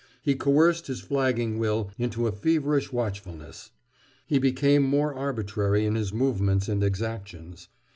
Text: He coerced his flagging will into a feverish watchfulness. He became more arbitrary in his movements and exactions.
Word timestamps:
He 0.23 0.33
coerced 0.33 0.87
his 0.87 0.99
flagging 1.01 1.59
will 1.59 1.91
into 1.99 2.25
a 2.25 2.31
feverish 2.31 2.91
watchfulness. 2.91 3.69
He 4.25 4.39
became 4.39 4.81
more 4.81 5.13
arbitrary 5.13 5.85
in 5.85 5.93
his 5.93 6.11
movements 6.11 6.67
and 6.67 6.83
exactions. 6.83 7.69